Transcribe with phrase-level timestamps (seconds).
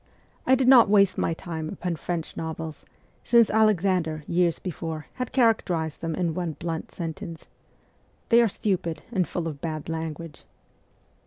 [0.47, 2.85] I did not waste my time upon French novels,
[3.23, 7.45] since Alexander, years before, had characterized them in one blunt sentence:'
[8.29, 10.43] They are stupid and full of bad language.'